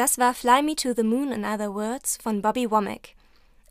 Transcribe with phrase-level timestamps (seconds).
[0.00, 3.10] Das war Fly Me to the Moon in Other Words von Bobby Womack.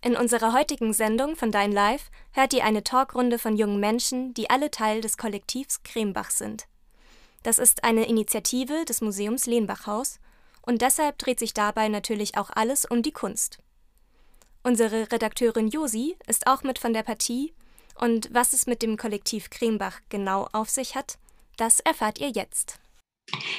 [0.03, 4.47] In unserer heutigen Sendung von Dein Live hört ihr eine Talkrunde von jungen Menschen, die
[4.47, 6.67] alle Teil des Kollektivs Krembach sind.
[7.41, 10.19] Das ist eine Initiative des Museums Lehnbachhaus
[10.61, 13.57] und deshalb dreht sich dabei natürlich auch alles um die Kunst.
[14.61, 17.55] Unsere Redakteurin Josi ist auch mit von der Partie
[17.95, 21.17] und was es mit dem Kollektiv Krembach genau auf sich hat,
[21.57, 22.79] das erfahrt ihr jetzt.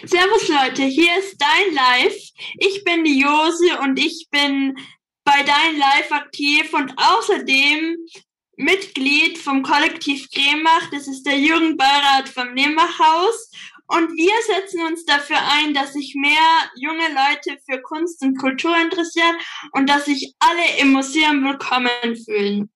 [0.04, 2.16] Servus Leute, hier ist Dein Live.
[2.58, 4.76] Ich bin die Josi und ich bin
[5.24, 7.96] bei Dein Live aktiv und außerdem
[8.56, 10.90] Mitglied vom Kollektiv Kremach.
[10.90, 13.50] Das ist der Jugendbeirat vom Nehmachhaus.
[13.86, 18.76] Und wir setzen uns dafür ein, dass sich mehr junge Leute für Kunst und Kultur
[18.76, 19.36] interessieren
[19.72, 22.70] und dass sich alle im Museum willkommen fühlen.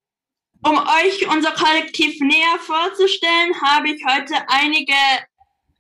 [0.67, 4.95] Um euch unser Kollektiv näher vorzustellen, habe ich heute einige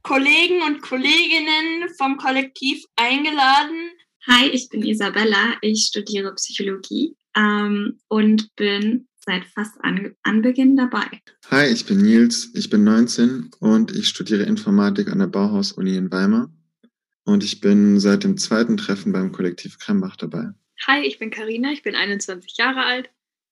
[0.04, 3.90] Kollegen und Kolleginnen vom Kollektiv eingeladen.
[4.26, 5.56] Hi, ich bin Isabella.
[5.62, 11.22] Ich studiere Psychologie ähm, und bin seit fast an, Anbeginn dabei.
[11.50, 12.50] Hi, ich bin Nils.
[12.54, 16.52] Ich bin 19 und ich studiere Informatik an der Bauhaus-Uni in Weimar.
[17.24, 20.50] Und ich bin seit dem zweiten Treffen beim Kollektiv Krembach dabei.
[20.86, 21.72] Hi, ich bin Karina.
[21.72, 23.08] Ich bin 21 Jahre alt.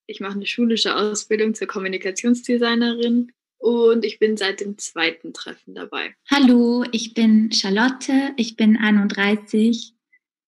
[0.06, 3.32] Ich mache eine schulische Ausbildung zur Kommunikationsdesignerin
[3.62, 6.14] und ich bin seit dem zweiten Treffen dabei.
[6.30, 9.94] Hallo, ich bin Charlotte, ich bin 31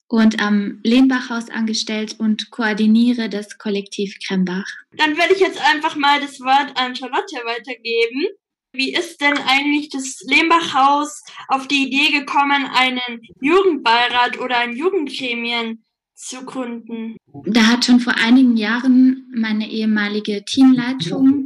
[0.08, 4.66] und am Lehnbachhaus angestellt und koordiniere das Kollektiv Krembach.
[4.96, 8.26] Dann werde ich jetzt einfach mal das Wort an Charlotte weitergeben.
[8.72, 15.84] Wie ist denn eigentlich das Lehmbachhaus auf die Idee gekommen, einen Jugendbeirat oder ein Jugendgremien
[16.14, 17.16] zu gründen?
[17.44, 21.43] Da hat schon vor einigen Jahren meine ehemalige Teamleitung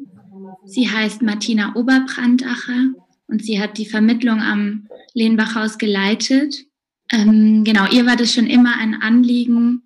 [0.64, 2.92] Sie heißt Martina Oberbrandacher
[3.26, 6.66] und sie hat die Vermittlung am Lehnbachhaus geleitet.
[7.10, 9.82] Ähm, genau, ihr war das schon immer ein Anliegen,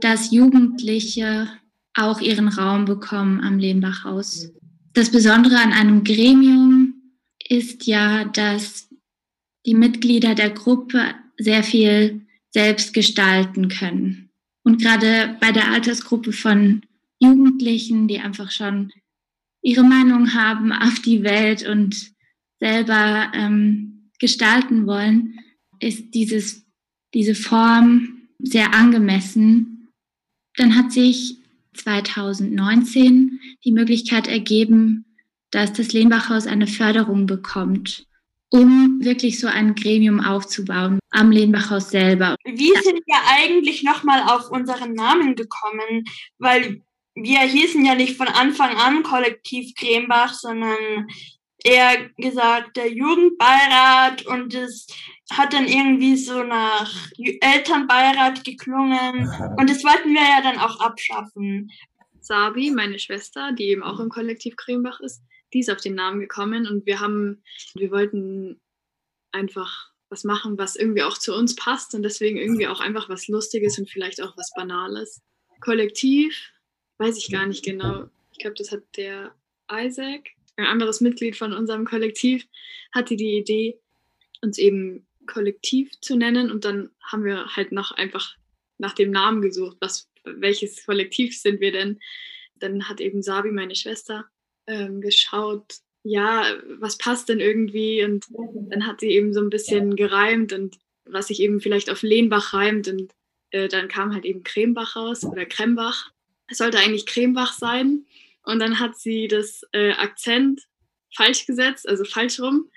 [0.00, 1.48] dass Jugendliche
[1.94, 4.50] auch ihren Raum bekommen am Lehnbachhaus.
[4.92, 6.94] Das Besondere an einem Gremium
[7.48, 8.88] ist ja, dass
[9.66, 14.30] die Mitglieder der Gruppe sehr viel selbst gestalten können.
[14.62, 16.82] Und gerade bei der Altersgruppe von
[17.20, 18.92] Jugendlichen, die einfach schon
[19.62, 22.12] ihre Meinung haben auf die Welt und
[22.58, 25.38] selber ähm, gestalten wollen,
[25.80, 26.66] ist dieses,
[27.14, 29.88] diese Form sehr angemessen.
[30.56, 31.36] Dann hat sich
[31.74, 35.04] 2019 die Möglichkeit ergeben,
[35.50, 38.06] dass das Lehnbachhaus eine Förderung bekommt,
[38.50, 42.36] um wirklich so ein Gremium aufzubauen am Lehnbachhaus selber.
[42.44, 46.04] Wie sind wir eigentlich nochmal auf unseren Namen gekommen?
[46.38, 46.82] Weil
[47.22, 51.06] wir hießen ja nicht von Anfang an Kollektiv Krembach, sondern
[51.64, 54.26] eher gesagt der Jugendbeirat.
[54.26, 54.86] Und es
[55.30, 59.28] hat dann irgendwie so nach Elternbeirat geklungen.
[59.58, 61.70] Und das wollten wir ja dann auch abschaffen.
[62.20, 65.22] Sabi, meine Schwester, die eben auch im Kollektiv Krembach ist,
[65.52, 66.66] die ist auf den Namen gekommen.
[66.66, 67.42] Und wir haben,
[67.74, 68.60] wir wollten
[69.32, 71.94] einfach was machen, was irgendwie auch zu uns passt.
[71.94, 75.20] Und deswegen irgendwie auch einfach was Lustiges und vielleicht auch was Banales.
[75.60, 76.50] Kollektiv
[77.00, 78.08] weiß ich gar nicht genau.
[78.32, 79.34] Ich glaube, das hat der
[79.72, 82.46] Isaac, ein anderes Mitglied von unserem Kollektiv,
[82.92, 83.80] hatte die Idee,
[84.42, 88.36] uns eben Kollektiv zu nennen und dann haben wir halt noch einfach
[88.78, 92.00] nach dem Namen gesucht, was, welches Kollektiv sind wir denn?
[92.56, 94.26] Dann hat eben Sabi, meine Schwester,
[94.66, 96.44] ähm, geschaut, ja,
[96.78, 98.04] was passt denn irgendwie?
[98.04, 102.02] Und dann hat sie eben so ein bisschen gereimt und was sich eben vielleicht auf
[102.02, 103.12] Lehnbach reimt und
[103.50, 106.10] äh, dann kam halt eben Cremebach raus oder Krembach
[106.50, 108.04] es sollte eigentlich Cremebach sein.
[108.42, 110.62] Und dann hat sie das äh, Akzent
[111.14, 112.70] falsch gesetzt, also falsch rum.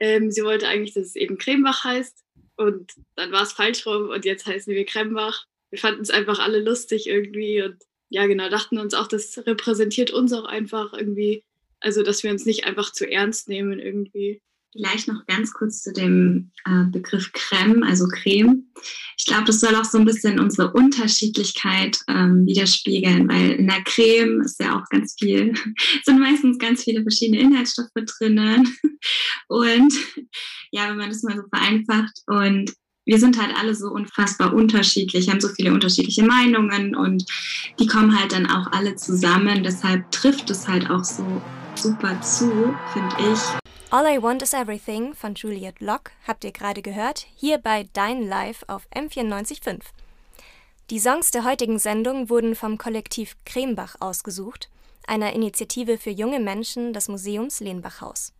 [0.00, 2.24] Ähm, sie wollte eigentlich, dass es eben Cremebach heißt.
[2.56, 5.46] Und dann war es falsch rum und jetzt heißen wir Krembach.
[5.70, 7.76] Wir fanden es einfach alle lustig irgendwie und
[8.10, 11.42] ja, genau, dachten uns auch, das repräsentiert uns auch einfach irgendwie.
[11.80, 14.40] Also, dass wir uns nicht einfach zu ernst nehmen irgendwie.
[14.74, 18.64] Vielleicht noch ganz kurz zu dem äh, Begriff Creme, also Creme.
[19.16, 23.84] Ich glaube, das soll auch so ein bisschen unsere Unterschiedlichkeit ähm, widerspiegeln, weil in der
[23.84, 25.54] Creme ist ja auch ganz viel,
[26.04, 28.76] sind meistens ganz viele verschiedene Inhaltsstoffe drinnen.
[29.46, 29.94] Und
[30.72, 32.72] ja, wenn man das mal so vereinfacht und
[33.06, 37.24] wir sind halt alle so unfassbar unterschiedlich, haben so viele unterschiedliche Meinungen und
[37.78, 39.62] die kommen halt dann auch alle zusammen.
[39.62, 41.42] Deshalb trifft es halt auch so
[41.76, 43.63] super zu, finde ich.
[43.94, 48.26] All I Want Is Everything von Juliet Locke habt ihr gerade gehört, hier bei Dein
[48.26, 49.82] Live auf M94.5.
[50.90, 54.68] Die Songs der heutigen Sendung wurden vom Kollektiv Krembach ausgesucht,
[55.06, 58.32] einer Initiative für junge Menschen des Museums Lehnbachhaus.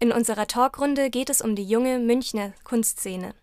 [0.00, 3.34] In unserer Talkrunde geht es um die junge Münchner Kunstszene.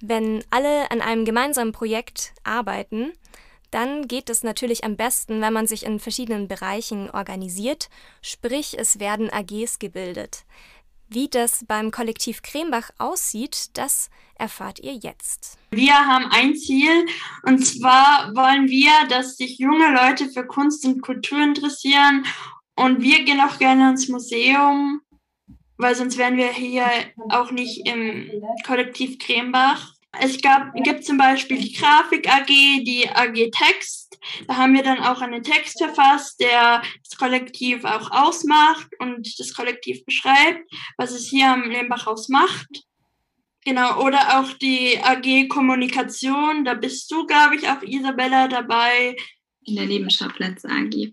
[0.00, 3.12] Wenn alle an einem gemeinsamen Projekt arbeiten,
[3.70, 7.88] dann geht es natürlich am besten, wenn man sich in verschiedenen Bereichen organisiert,
[8.22, 10.44] sprich es werden AGs gebildet.
[11.10, 15.56] Wie das beim Kollektiv Krembach aussieht, das erfahrt ihr jetzt.
[15.70, 17.06] Wir haben ein Ziel
[17.44, 22.26] und zwar wollen wir, dass sich junge Leute für Kunst und Kultur interessieren
[22.76, 25.00] und wir gehen auch gerne ins Museum,
[25.78, 26.86] weil sonst wären wir hier
[27.30, 28.30] auch nicht im
[28.66, 29.94] Kollektiv Krembach.
[30.20, 34.18] Es gab, gibt zum Beispiel die Grafik AG, die AG Text.
[34.46, 39.54] Da haben wir dann auch einen Text verfasst, der das Kollektiv auch ausmacht und das
[39.54, 42.68] Kollektiv beschreibt, was es hier am Lehmbachhaus macht.
[43.64, 49.14] Genau, oder auch die AG Kommunikation, da bist du, glaube ich, auch Isabella dabei.
[49.66, 51.12] In der Nebenschauplätze AG.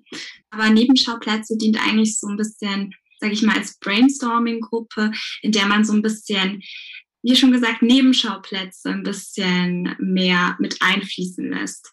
[0.51, 5.11] Aber Nebenschauplätze dient eigentlich so ein bisschen, sage ich mal, als Brainstorming-Gruppe,
[5.41, 6.63] in der man so ein bisschen
[7.25, 11.91] wie schon gesagt, Nebenschauplätze ein bisschen mehr mit einfließen lässt,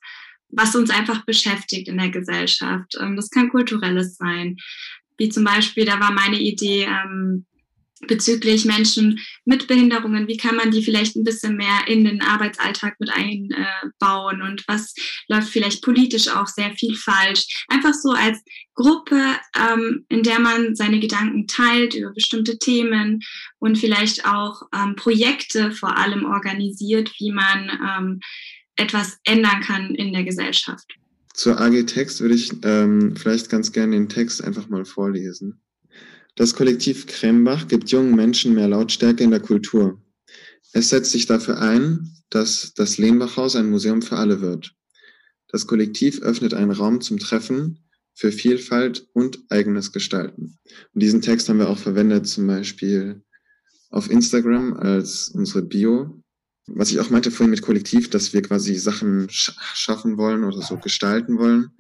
[0.51, 2.99] was uns einfach beschäftigt in der Gesellschaft.
[3.01, 4.59] Ähm, das kann kulturelles sein,
[5.17, 7.47] wie zum Beispiel, da war meine Idee, ähm,
[8.07, 12.99] bezüglich Menschen mit Behinderungen, wie kann man die vielleicht ein bisschen mehr in den Arbeitsalltag
[12.99, 14.95] mit einbauen und was
[15.29, 17.65] läuft vielleicht politisch auch sehr viel falsch.
[17.69, 18.39] Einfach so als
[18.75, 19.21] Gruppe,
[19.57, 23.21] ähm, in der man seine Gedanken teilt über bestimmte Themen
[23.59, 28.21] und vielleicht auch ähm, Projekte vor allem organisiert, wie man ähm,
[28.77, 30.87] etwas ändern kann in der Gesellschaft.
[31.35, 35.63] Zur AG Text würde ich ähm, vielleicht ganz gerne den Text einfach mal vorlesen.
[36.35, 40.03] Das Kollektiv Krembach gibt jungen Menschen mehr Lautstärke in der Kultur.
[40.73, 44.75] Es setzt sich dafür ein, dass das Lehnbachhaus ein Museum für alle wird.
[45.49, 47.81] Das Kollektiv öffnet einen Raum zum Treffen
[48.15, 50.59] für Vielfalt und eigenes Gestalten.
[50.95, 53.23] Und diesen Text haben wir auch verwendet, zum Beispiel
[53.91, 56.23] auf Instagram als unsere Bio.
[56.67, 60.79] Was ich auch meinte vorhin mit Kollektiv, dass wir quasi Sachen schaffen wollen oder so
[60.79, 61.73] gestalten wollen.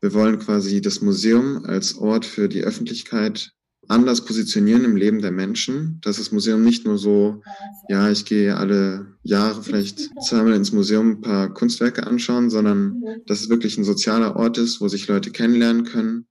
[0.00, 3.52] Wir wollen quasi das Museum als Ort für die Öffentlichkeit
[3.88, 7.42] anders positionieren im Leben der Menschen, dass das Museum nicht nur so,
[7.88, 13.40] ja, ich gehe alle Jahre vielleicht zweimal ins Museum ein paar Kunstwerke anschauen, sondern dass
[13.40, 16.26] es wirklich ein sozialer Ort ist, wo sich Leute kennenlernen können,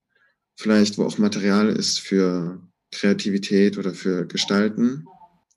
[0.55, 2.61] vielleicht wo auch Material ist für
[2.91, 5.05] Kreativität oder für Gestalten.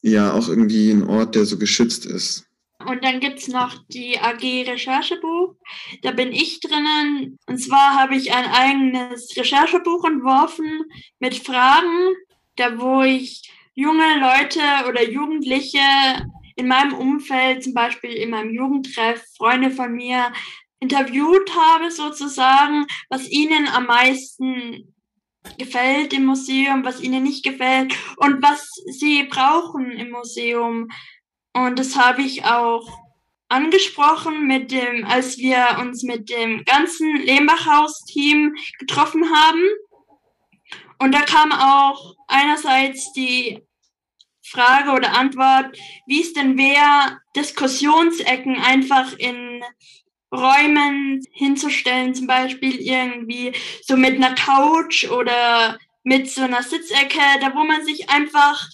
[0.02, 2.44] Ja, auch irgendwie ein Ort, der so geschützt ist.
[2.86, 5.54] Und dann gibt's noch die AG Recherchebuch.
[6.02, 7.38] Da bin ich drinnen.
[7.46, 10.84] Und zwar habe ich ein eigenes Recherchebuch entworfen
[11.18, 12.14] mit Fragen,
[12.56, 15.80] da wo ich junge Leute oder Jugendliche
[16.56, 20.32] in meinem Umfeld, zum Beispiel in meinem Jugendtreff, Freunde von mir,
[20.80, 24.94] interviewt habe sozusagen, was ihnen am meisten
[25.58, 30.88] gefällt im Museum, was ihnen nicht gefällt und was sie brauchen im Museum.
[31.54, 32.86] Und das habe ich auch
[33.48, 39.62] angesprochen mit dem, als wir uns mit dem ganzen Lehmbachhaus-Team getroffen haben.
[40.98, 43.62] Und da kam auch einerseits die
[44.42, 49.62] Frage oder Antwort, wie es denn wäre, Diskussionsecken einfach in
[50.32, 53.52] Räumen hinzustellen, zum Beispiel irgendwie
[53.82, 58.68] so mit einer Couch oder mit so einer Sitzecke, da wo man sich einfach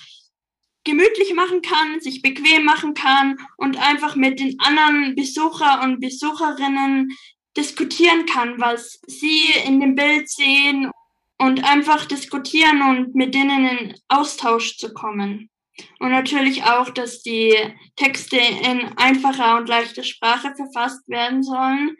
[0.84, 7.10] gemütlich machen kann, sich bequem machen kann und einfach mit den anderen Besucher und Besucherinnen
[7.56, 10.90] diskutieren kann, was sie in dem Bild sehen
[11.38, 15.50] und einfach diskutieren und mit denen in Austausch zu kommen.
[15.99, 17.56] Und natürlich auch, dass die
[17.96, 21.96] Texte in einfacher und leichter Sprache verfasst werden sollen,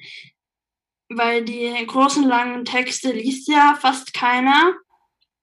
[1.08, 4.75] weil die großen langen Texte liest ja fast keiner.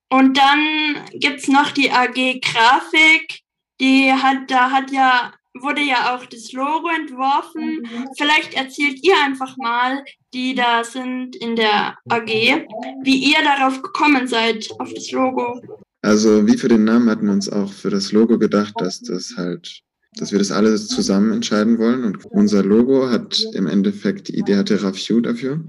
[0.10, 3.42] Und dann gibt's noch die AG Grafik.
[3.80, 7.88] Die hat, da hat ja, wurde ja auch das Logo entworfen.
[8.18, 12.28] Vielleicht erzählt ihr einfach mal, die da sind in der AG,
[13.04, 15.62] wie ihr darauf gekommen seid, auf das Logo.
[16.02, 19.34] Also wie für den Namen hatten wir uns auch für das Logo gedacht, dass das
[19.36, 19.82] halt,
[20.16, 22.06] dass wir das alles zusammen entscheiden wollen.
[22.06, 25.66] Und unser Logo hat im Endeffekt die Idee hatte Rafiu dafür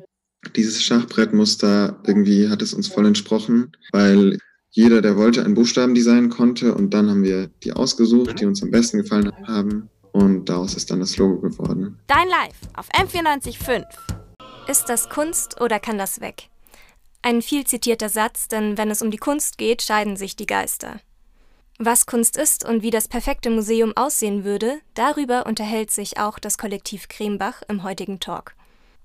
[0.57, 4.39] dieses Schachbrettmuster irgendwie hat es uns voll entsprochen, weil
[4.71, 8.71] jeder, der wollte, ein Buchstabendesign konnte und dann haben wir die ausgesucht, die uns am
[8.71, 11.99] besten gefallen haben und daraus ist dann das Logo geworden.
[12.07, 13.85] Dein Live auf M945.
[14.69, 16.51] Ist das Kunst oder kann das weg?
[17.23, 21.01] Ein viel zitierter Satz, denn wenn es um die Kunst geht, scheiden sich die Geister.
[21.79, 26.59] Was Kunst ist und wie das perfekte Museum aussehen würde, darüber unterhält sich auch das
[26.59, 28.55] Kollektiv Krembach im heutigen Talk.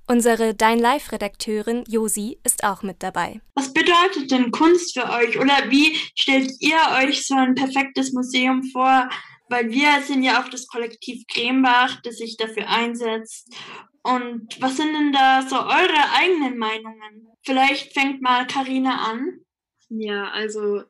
[0.05, 3.39] Unsere Dein Live-Redakteurin Josi ist auch mit dabei.
[3.55, 8.63] Was bedeutet denn Kunst für euch oder wie stellt ihr euch so ein perfektes Museum
[8.63, 9.09] vor,
[9.47, 13.55] weil wir sind ja auch das Kollektiv Krembach, das sich dafür einsetzt.
[14.01, 17.29] Und was sind denn da so eure eigenen Meinungen?
[17.43, 19.39] Vielleicht fängt mal Karina an.
[19.87, 20.83] Ja, also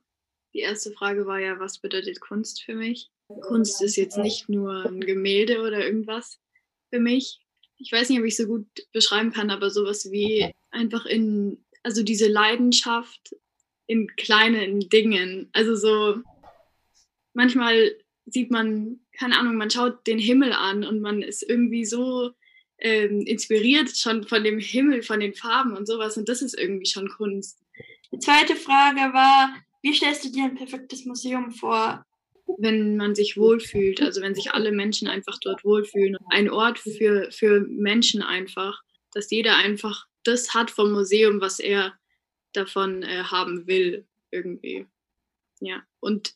[0.53, 3.11] die erste Frage war ja, was bedeutet Kunst für mich?
[3.41, 6.39] Kunst ist jetzt nicht nur ein Gemälde oder irgendwas
[6.89, 7.42] für mich.
[7.83, 12.03] Ich weiß nicht, ob ich so gut beschreiben kann, aber sowas wie einfach in, also
[12.03, 13.35] diese Leidenschaft
[13.87, 15.49] in kleinen Dingen.
[15.53, 16.21] Also so,
[17.33, 22.31] manchmal sieht man, keine Ahnung, man schaut den Himmel an und man ist irgendwie so
[22.79, 26.17] ähm, inspiriert schon von dem Himmel, von den Farben und sowas.
[26.17, 27.59] Und das ist irgendwie schon Kunst.
[28.11, 32.05] Die zweite Frage war, wie stellst du dir ein perfektes Museum vor?
[32.57, 36.17] Wenn man sich wohlfühlt, also wenn sich alle Menschen einfach dort wohlfühlen.
[36.29, 38.81] Ein Ort für, für Menschen einfach,
[39.11, 41.97] dass jeder einfach das hat vom Museum, was er
[42.53, 44.87] davon äh, haben will, irgendwie.
[45.59, 46.35] Ja, und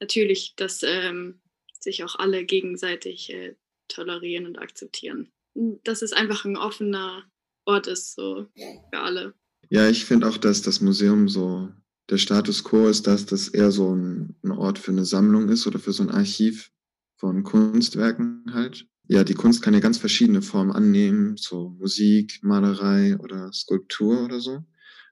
[0.00, 1.40] natürlich, dass ähm,
[1.80, 3.56] sich auch alle gegenseitig äh,
[3.88, 5.32] tolerieren und akzeptieren.
[5.54, 7.24] Dass es einfach ein offener
[7.64, 9.34] Ort ist, so für alle.
[9.70, 11.72] Ja, ich finde auch, dass das Museum so
[12.08, 15.66] der Status quo ist, dass das eher so ein, ein Ort für eine Sammlung ist
[15.66, 16.70] oder für so ein Archiv
[17.16, 18.86] von Kunstwerken halt.
[19.08, 24.40] Ja, die Kunst kann ja ganz verschiedene Formen annehmen, so Musik, Malerei oder Skulptur oder
[24.40, 24.64] so.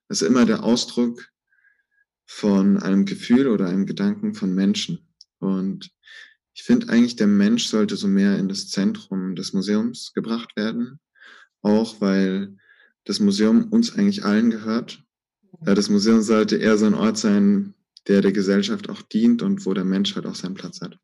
[0.08, 1.30] Das ist immer der Ausdruck
[2.26, 5.08] von einem Gefühl oder einem Gedanken von Menschen.
[5.38, 5.90] Und
[6.54, 11.00] ich finde eigentlich, der Mensch sollte so mehr in das Zentrum des Museums gebracht werden,
[11.62, 12.56] auch weil
[13.04, 15.03] das Museum uns eigentlich allen gehört.
[15.66, 17.74] Ja, das Museum sollte eher so ein Ort sein,
[18.08, 20.98] der der Gesellschaft auch dient und wo der Mensch halt auch seinen Platz hat.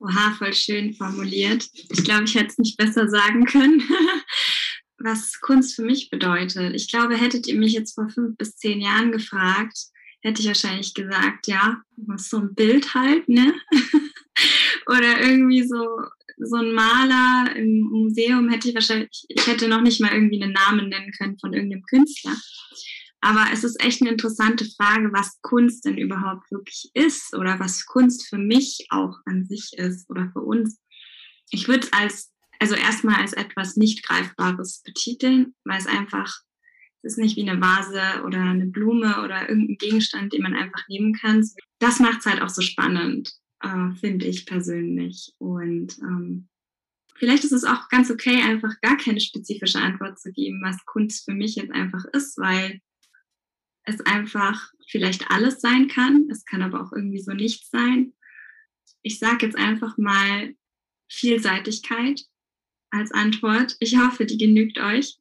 [0.00, 1.68] Oha, voll schön formuliert.
[1.72, 3.82] Ich glaube, ich hätte es nicht besser sagen können,
[4.98, 6.74] was Kunst für mich bedeutet.
[6.74, 9.78] Ich glaube, hättet ihr mich jetzt vor fünf bis zehn Jahren gefragt,
[10.20, 11.82] hätte ich wahrscheinlich gesagt, ja,
[12.16, 13.54] so ein Bild halt, ne?
[14.86, 15.86] Oder irgendwie so,
[16.38, 20.52] so ein Maler im Museum hätte ich wahrscheinlich, ich hätte noch nicht mal irgendwie einen
[20.52, 22.36] Namen nennen können von irgendeinem Künstler.
[23.24, 27.86] Aber es ist echt eine interessante Frage, was Kunst denn überhaupt wirklich ist oder was
[27.86, 30.78] Kunst für mich auch an sich ist oder für uns.
[31.48, 36.38] Ich würde es als, also erstmal als etwas nicht Greifbares betiteln, weil es einfach
[37.02, 40.86] es ist nicht wie eine Vase oder eine Blume oder irgendein Gegenstand, den man einfach
[40.88, 41.48] nehmen kann.
[41.78, 45.32] Das macht es halt auch so spannend, äh, finde ich persönlich.
[45.38, 46.48] Und ähm,
[47.14, 51.24] vielleicht ist es auch ganz okay, einfach gar keine spezifische Antwort zu geben, was Kunst
[51.24, 52.80] für mich jetzt einfach ist, weil
[53.84, 56.28] es einfach vielleicht alles sein kann.
[56.30, 58.12] Es kann aber auch irgendwie so nichts sein.
[59.02, 60.54] Ich sage jetzt einfach mal
[61.08, 62.22] Vielseitigkeit
[62.90, 63.76] als Antwort.
[63.80, 65.18] Ich hoffe, die genügt euch.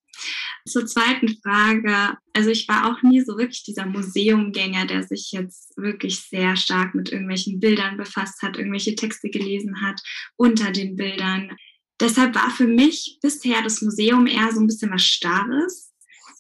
[0.65, 2.17] Zur zweiten Frage.
[2.34, 6.96] Also ich war auch nie so wirklich dieser Museumgänger, der sich jetzt wirklich sehr stark
[6.96, 10.01] mit irgendwelchen Bildern befasst hat, irgendwelche Texte gelesen hat
[10.38, 11.58] unter den Bildern.
[12.00, 15.92] Deshalb war für mich bisher das Museum eher so ein bisschen was Starres,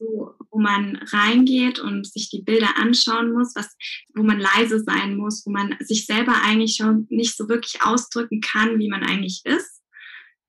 [0.03, 3.75] so, wo man reingeht und sich die Bilder anschauen muss, was,
[4.13, 8.41] wo man leise sein muss, wo man sich selber eigentlich schon nicht so wirklich ausdrücken
[8.41, 9.81] kann, wie man eigentlich ist.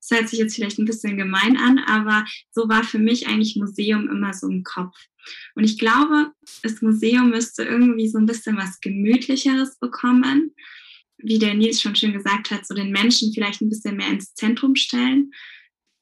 [0.01, 3.55] Das hört sich jetzt vielleicht ein bisschen gemein an, aber so war für mich eigentlich
[3.55, 4.95] Museum immer so im Kopf.
[5.55, 6.31] Und ich glaube,
[6.61, 10.53] das Museum müsste irgendwie so ein bisschen was Gemütlicheres bekommen,
[11.17, 14.35] wie der Nils schon schön gesagt hat, so den Menschen vielleicht ein bisschen mehr ins
[14.35, 15.31] Zentrum stellen,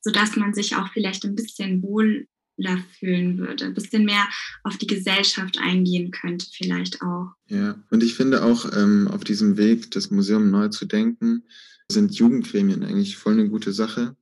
[0.02, 2.24] sodass man sich auch vielleicht ein bisschen wohler
[3.00, 4.28] fühlen würde, ein bisschen mehr
[4.64, 7.32] auf die Gesellschaft eingehen könnte, vielleicht auch.
[7.48, 11.44] Ja, und ich finde auch ähm, auf diesem Weg, das Museum neu zu denken,
[11.90, 14.16] sind Jugendgremien eigentlich voll eine gute Sache,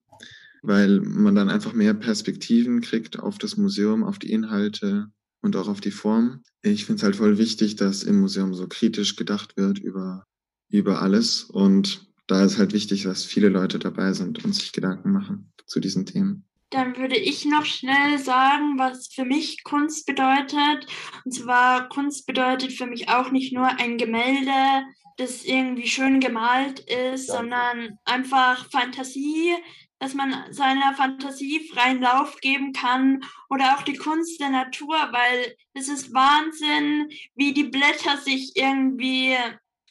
[0.62, 5.08] weil man dann einfach mehr Perspektiven kriegt auf das Museum, auf die Inhalte
[5.42, 6.44] und auch auf die Form.
[6.62, 10.26] Ich finde es halt voll wichtig, dass im Museum so kritisch gedacht wird über,
[10.70, 11.44] über alles.
[11.44, 15.80] Und da ist halt wichtig, dass viele Leute dabei sind und sich Gedanken machen zu
[15.80, 16.46] diesen Themen.
[16.72, 20.88] Dann würde ich noch schnell sagen, was für mich Kunst bedeutet.
[21.26, 24.86] Und zwar, Kunst bedeutet für mich auch nicht nur ein Gemälde,
[25.18, 29.54] das irgendwie schön gemalt ist, sondern einfach Fantasie,
[30.00, 35.56] dass man seiner Fantasie freien Lauf geben kann oder auch die Kunst der Natur, weil
[35.74, 39.36] es ist Wahnsinn, wie die Blätter sich irgendwie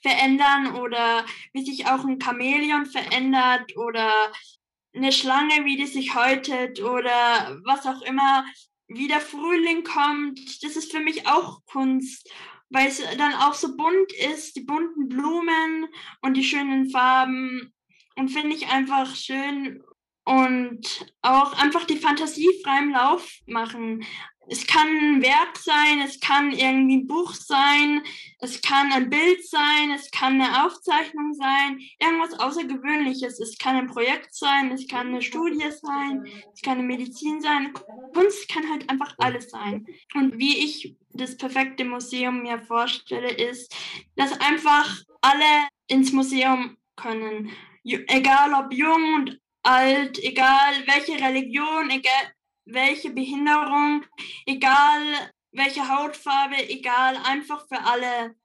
[0.03, 4.33] verändern oder wie sich auch ein Chamäleon verändert oder
[4.95, 8.45] eine Schlange, wie die sich häutet oder was auch immer,
[8.89, 10.63] wie der Frühling kommt.
[10.65, 12.29] Das ist für mich auch Kunst
[12.71, 15.89] weil es dann auch so bunt ist, die bunten Blumen
[16.23, 17.73] und die schönen Farben.
[18.17, 19.83] Und finde ich einfach schön
[20.25, 24.05] und auch einfach die Fantasie frei im Lauf machen.
[24.51, 28.03] Es kann ein Werk sein, es kann irgendwie ein Buch sein,
[28.41, 33.39] es kann ein Bild sein, es kann eine Aufzeichnung sein, irgendwas Außergewöhnliches.
[33.39, 37.73] Es kann ein Projekt sein, es kann eine Studie sein, es kann eine Medizin sein.
[38.13, 39.87] Kunst kann halt einfach alles sein.
[40.15, 43.73] Und wie ich das perfekte Museum mir vorstelle, ist,
[44.17, 47.53] dass einfach alle ins Museum können.
[47.85, 54.05] Egal ob jung und alt, egal welche Religion, egal welche Behinderung,
[54.47, 58.37] egal welche Hautfarbe, egal, einfach für alle,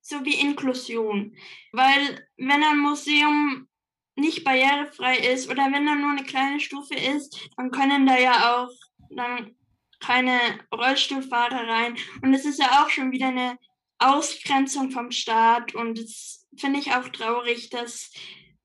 [0.00, 1.36] so wie Inklusion.
[1.72, 3.68] Weil wenn ein Museum
[4.16, 8.56] nicht barrierefrei ist oder wenn da nur eine kleine Stufe ist, dann können da ja
[8.56, 8.70] auch
[9.10, 9.54] dann
[10.00, 10.38] keine
[10.72, 11.96] Rollstuhlfahrer rein.
[12.22, 13.58] Und es ist ja auch schon wieder eine
[13.98, 18.12] Ausgrenzung vom Staat und das finde ich auch traurig, dass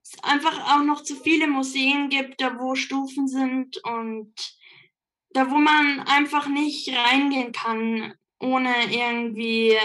[0.03, 4.34] es einfach auch noch zu viele Museen gibt, da wo Stufen sind und
[5.34, 9.78] da wo man einfach nicht reingehen kann, ohne irgendwie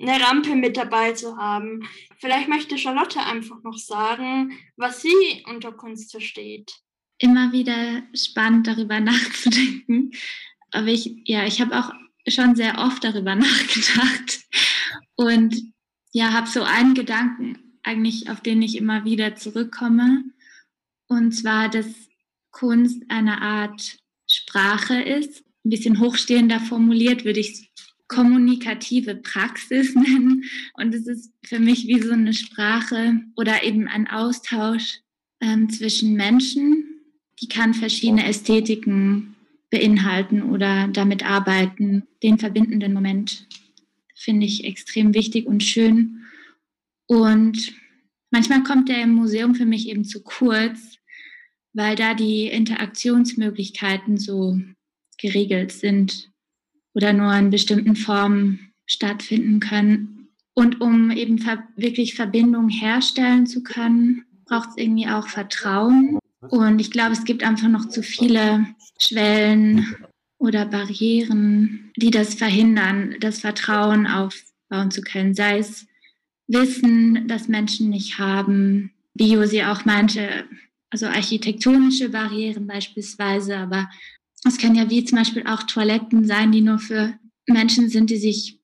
[0.00, 1.88] eine Rampe mit dabei zu haben.
[2.18, 6.72] Vielleicht möchte Charlotte einfach noch sagen, was sie unter Kunst versteht.
[7.18, 10.12] Immer wieder spannend darüber nachzudenken.
[10.70, 11.92] Aber ich, ja, ich habe auch
[12.28, 14.40] schon sehr oft darüber nachgedacht
[15.16, 15.72] und
[16.12, 20.24] ja, habe so einen Gedanken eigentlich, auf den ich immer wieder zurückkomme.
[21.06, 21.86] Und zwar, dass
[22.50, 23.98] Kunst eine Art
[24.38, 25.44] Sprache ist.
[25.64, 27.70] Ein bisschen hochstehender formuliert würde ich
[28.08, 30.44] kommunikative Praxis nennen.
[30.74, 35.00] Und es ist für mich wie so eine Sprache oder eben ein Austausch
[35.40, 36.84] ähm, zwischen Menschen.
[37.40, 39.36] Die kann verschiedene Ästhetiken
[39.70, 42.04] beinhalten oder damit arbeiten.
[42.22, 43.46] Den verbindenden Moment
[44.14, 46.24] finde ich extrem wichtig und schön.
[47.06, 47.74] Und
[48.30, 50.97] manchmal kommt der im Museum für mich eben zu kurz,
[51.72, 54.58] weil da die Interaktionsmöglichkeiten so
[55.18, 56.30] geregelt sind
[56.94, 60.28] oder nur in bestimmten Formen stattfinden können.
[60.54, 61.38] Und um eben
[61.76, 66.18] wirklich Verbindungen herstellen zu können, braucht es irgendwie auch Vertrauen.
[66.40, 68.66] Und ich glaube, es gibt einfach noch zu viele
[68.98, 69.86] Schwellen
[70.38, 75.34] oder Barrieren, die das verhindern, das Vertrauen aufbauen zu können.
[75.34, 75.86] Sei es
[76.46, 80.44] Wissen, das Menschen nicht haben, wie Josi auch meinte,
[80.90, 83.88] also architektonische Barrieren beispielsweise, aber
[84.44, 88.16] es können ja wie zum Beispiel auch Toiletten sein, die nur für Menschen sind, die
[88.16, 88.60] sich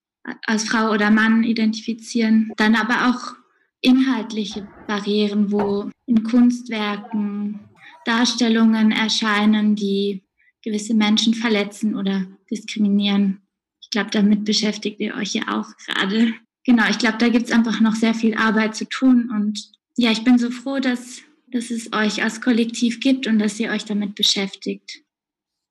[0.47, 2.53] als Frau oder Mann identifizieren.
[2.57, 3.35] Dann aber auch
[3.81, 7.61] inhaltliche Barrieren, wo in Kunstwerken
[8.05, 10.25] Darstellungen erscheinen, die
[10.63, 13.41] gewisse Menschen verletzen oder diskriminieren.
[13.83, 16.35] Ich glaube, damit beschäftigt ihr euch ja auch gerade.
[16.65, 19.31] Genau, ich glaube, da gibt es einfach noch sehr viel Arbeit zu tun.
[19.31, 21.23] Und ja, ich bin so froh, dass
[21.55, 25.03] dass es euch als Kollektiv gibt und dass ihr euch damit beschäftigt.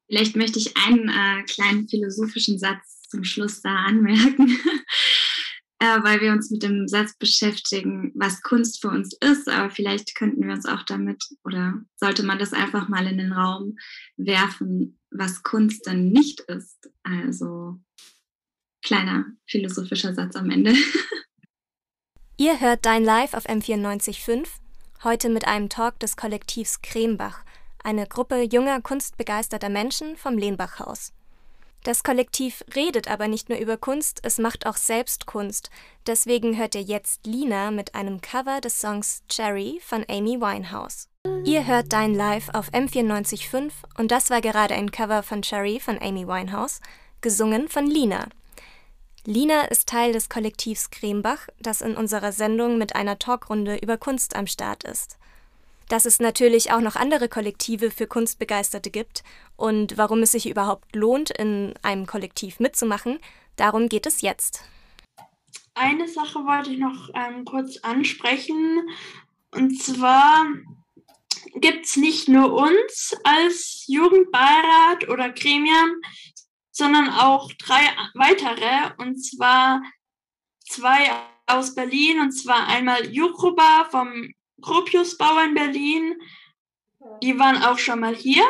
[0.07, 4.47] Vielleicht möchte ich einen äh, kleinen philosophischen Satz zum Schluss da anmerken,
[5.79, 10.15] äh, weil wir uns mit dem Satz beschäftigen, was Kunst für uns ist, aber vielleicht
[10.15, 13.75] könnten wir uns auch damit oder sollte man das einfach mal in den Raum
[14.15, 16.89] werfen, was Kunst denn nicht ist.
[17.03, 17.77] Also
[18.81, 20.73] kleiner philosophischer Satz am Ende.
[22.37, 24.62] Ihr hört Dein Live auf M94.5
[25.03, 27.39] Heute mit einem Talk des Kollektivs Krembach,
[27.83, 31.11] eine Gruppe junger, kunstbegeisterter Menschen vom Lehnbachhaus.
[31.83, 35.69] Das Kollektiv redet aber nicht nur über Kunst, es macht auch selbst Kunst.
[36.07, 41.09] Deswegen hört ihr jetzt Lina mit einem Cover des Songs Cherry von Amy Winehouse.
[41.43, 46.01] Ihr hört Dein Live auf M945 und das war gerade ein Cover von Cherry von
[46.01, 46.79] Amy Winehouse,
[47.19, 48.29] gesungen von Lina.
[49.25, 54.35] Lina ist Teil des Kollektivs Krembach, das in unserer Sendung mit einer Talkrunde über Kunst
[54.35, 55.17] am Start ist.
[55.87, 59.23] Dass es natürlich auch noch andere Kollektive für Kunstbegeisterte gibt
[59.55, 63.19] und warum es sich überhaupt lohnt, in einem Kollektiv mitzumachen,
[63.55, 64.65] darum geht es jetzt.
[65.73, 68.89] Eine Sache wollte ich noch ähm, kurz ansprechen.
[69.51, 70.45] Und zwar
[71.55, 76.01] gibt es nicht nur uns als Jugendbeirat oder Gremien,
[76.73, 77.81] sondern auch drei
[78.15, 79.81] weitere, und zwar
[80.67, 81.11] zwei
[81.45, 86.21] aus Berlin, und zwar einmal Jukuba vom Gropiusbau in Berlin,
[87.21, 88.45] die waren auch schon mal hier,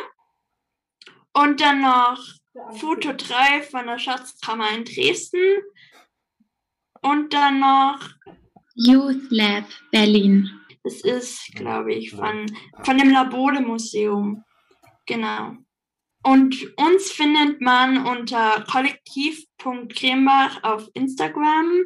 [1.34, 2.20] und dann noch
[2.80, 5.62] Foto 3 von der Schatzkammer in Dresden,
[7.02, 8.00] und dann noch
[8.76, 10.50] Youth Lab Berlin.
[10.84, 12.46] Das ist, glaube ich, von,
[12.84, 14.44] von dem Labode Museum.
[15.06, 15.58] Genau.
[16.24, 21.84] Und uns findet man unter kollektiv.krembach auf Instagram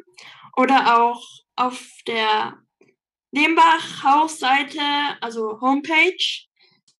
[0.56, 1.22] oder auch
[1.56, 2.56] auf der
[3.32, 4.80] Lehmbach Hausseite,
[5.20, 6.46] also Homepage.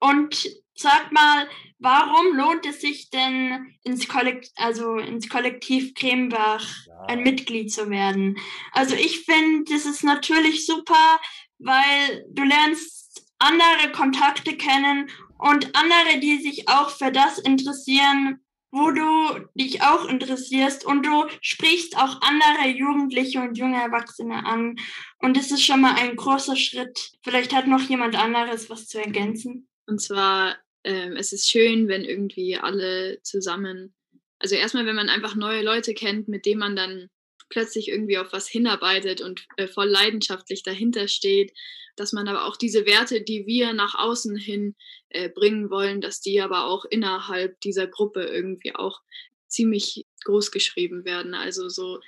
[0.01, 1.49] Und sag mal,
[1.79, 6.67] warum lohnt es sich denn ins Kollektiv, also ins Kollektiv Cremebach
[7.07, 8.37] ein Mitglied zu werden?
[8.73, 11.21] Also ich finde, das ist natürlich super,
[11.59, 18.91] weil du lernst andere Kontakte kennen und andere, die sich auch für das interessieren, wo
[18.91, 24.77] du dich auch interessierst und du sprichst auch andere Jugendliche und junge Erwachsene an.
[25.19, 27.13] Und das ist schon mal ein großer Schritt.
[27.23, 29.69] Vielleicht hat noch jemand anderes was zu ergänzen.
[29.87, 33.95] Und zwar, ähm, es ist schön, wenn irgendwie alle zusammen,
[34.39, 37.09] also erstmal, wenn man einfach neue Leute kennt, mit denen man dann
[37.49, 41.53] plötzlich irgendwie auf was hinarbeitet und äh, voll leidenschaftlich dahinter steht,
[41.97, 44.77] dass man aber auch diese Werte, die wir nach außen hin
[45.11, 49.01] äh, bringen wollen, dass die aber auch innerhalb dieser Gruppe irgendwie auch
[49.49, 51.35] ziemlich groß geschrieben werden.
[51.35, 52.01] Also so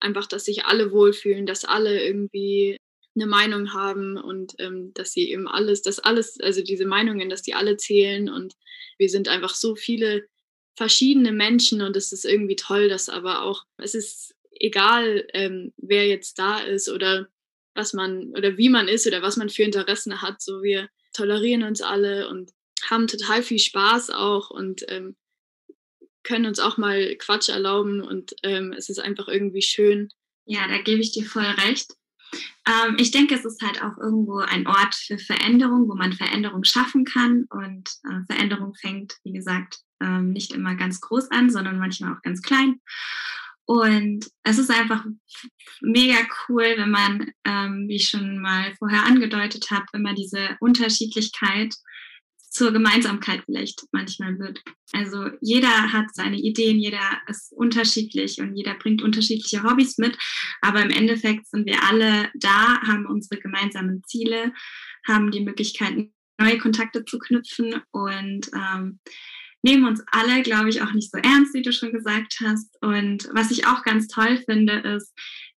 [0.00, 2.76] einfach, dass sich alle wohlfühlen, dass alle irgendwie
[3.14, 7.42] eine Meinung haben und ähm, dass sie eben alles, dass alles, also diese Meinungen, dass
[7.42, 8.54] die alle zählen und
[8.98, 10.26] wir sind einfach so viele
[10.76, 16.06] verschiedene Menschen und es ist irgendwie toll, dass aber auch, es ist egal, ähm, wer
[16.06, 17.28] jetzt da ist oder
[17.74, 20.40] was man oder wie man ist oder was man für Interessen hat.
[20.40, 22.50] So wir tolerieren uns alle und
[22.88, 25.16] haben total viel Spaß auch und ähm,
[26.22, 30.08] können uns auch mal Quatsch erlauben und ähm, es ist einfach irgendwie schön.
[30.44, 31.92] Ja, da gebe ich dir voll recht.
[32.66, 36.64] Ähm, ich denke, es ist halt auch irgendwo ein Ort für Veränderung, wo man Veränderung
[36.64, 41.78] schaffen kann und äh, Veränderung fängt, wie gesagt, ähm, nicht immer ganz groß an, sondern
[41.78, 42.80] manchmal auch ganz klein.
[43.66, 45.04] Und es ist einfach
[45.80, 50.56] mega cool, wenn man, ähm, wie ich schon mal vorher angedeutet habe, wenn man diese
[50.60, 51.74] Unterschiedlichkeit
[52.56, 54.62] zur Gemeinsamkeit vielleicht manchmal wird.
[54.92, 60.16] Also jeder hat seine Ideen, jeder ist unterschiedlich und jeder bringt unterschiedliche Hobbys mit.
[60.62, 64.52] Aber im Endeffekt sind wir alle da, haben unsere gemeinsamen Ziele,
[65.06, 69.00] haben die Möglichkeit, neue Kontakte zu knüpfen und ähm,
[69.62, 72.76] nehmen uns alle, glaube ich, auch nicht so ernst, wie du schon gesagt hast.
[72.82, 75.12] Und was ich auch ganz toll finde, ist,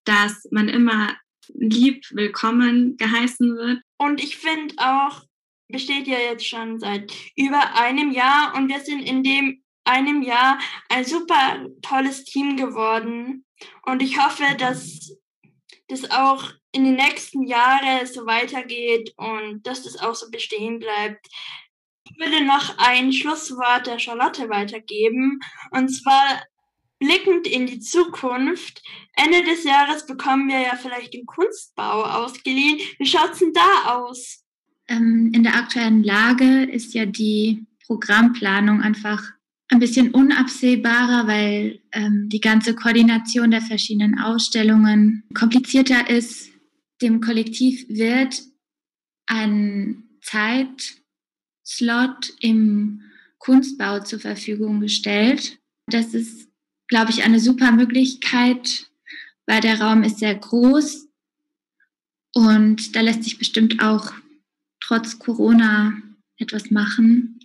[0.05, 1.15] dass man immer
[1.53, 3.81] lieb willkommen geheißen wird.
[3.97, 5.23] Und ich finde auch,
[5.67, 10.59] besteht ja jetzt schon seit über einem Jahr und wir sind in dem einem Jahr
[10.89, 13.45] ein super tolles Team geworden.
[13.85, 15.12] Und ich hoffe, dass
[15.88, 21.27] das auch in den nächsten Jahren so weitergeht und dass das auch so bestehen bleibt.
[22.05, 25.39] Ich würde noch ein Schlusswort der Charlotte weitergeben.
[25.71, 26.41] Und zwar
[26.99, 28.81] blickend in die Zukunft.
[29.15, 32.79] Ende des Jahres bekommen wir ja vielleicht den Kunstbau ausgeliehen.
[32.97, 34.43] Wie schaut es denn da aus?
[34.88, 39.23] Ähm, in der aktuellen Lage ist ja die Programmplanung einfach
[39.69, 46.49] ein bisschen unabsehbarer, weil ähm, die ganze Koordination der verschiedenen Ausstellungen komplizierter ist.
[47.01, 48.41] Dem Kollektiv wird
[49.27, 50.98] ein Zeit
[51.69, 53.01] Slot im
[53.38, 55.60] Kunstbau zur Verfügung gestellt.
[55.88, 56.49] Das ist,
[56.88, 58.89] glaube ich, eine super Möglichkeit,
[59.45, 61.08] weil der Raum ist sehr groß
[62.34, 64.13] und da lässt sich bestimmt auch
[64.79, 65.93] trotz Corona
[66.38, 67.39] etwas machen.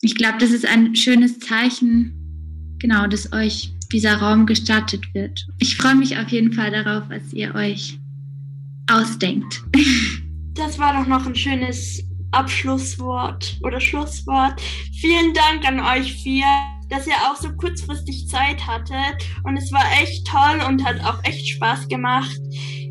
[0.00, 5.46] Ich glaube, das ist ein schönes Zeichen, genau, dass euch dieser Raum gestattet wird.
[5.58, 7.98] Ich freue mich auf jeden Fall darauf, was ihr euch
[8.90, 9.62] ausdenkt.
[10.54, 14.60] Das war doch noch ein schönes Abschlusswort oder Schlusswort.
[15.00, 16.46] Vielen Dank an euch vier,
[16.88, 19.26] dass ihr auch so kurzfristig Zeit hattet.
[19.44, 22.38] Und es war echt toll und hat auch echt Spaß gemacht.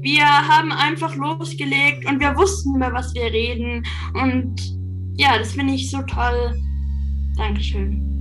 [0.01, 3.83] Wir haben einfach losgelegt und wir wussten, über was wir reden.
[4.13, 4.55] Und
[5.17, 6.55] ja, das finde ich so toll.
[7.35, 8.16] Dankeschön.